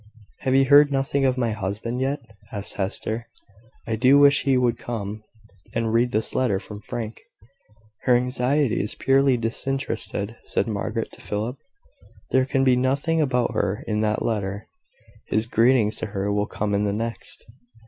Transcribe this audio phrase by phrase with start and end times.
[0.39, 3.27] "Have you heard nothing of my husband yet?" asked Hester.
[3.85, 5.21] "I do wish he would come,
[5.75, 7.21] and read this letter from Frank."
[8.05, 11.57] "Her anxiety is purely disinterested," said Margaret to Philip.
[12.31, 14.65] "There can be nothing about her in that letter.
[15.27, 17.45] His greetings to her will come in the next."